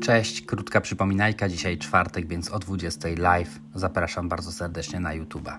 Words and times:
Cześć, 0.00 0.42
krótka 0.42 0.80
przypominajka. 0.80 1.48
Dzisiaj 1.48 1.78
czwartek, 1.78 2.26
więc 2.26 2.50
o 2.50 2.58
20 2.58 3.08
live. 3.16 3.58
Zapraszam 3.74 4.28
bardzo 4.28 4.52
serdecznie 4.52 5.00
na 5.00 5.10
YouTube'a. 5.10 5.56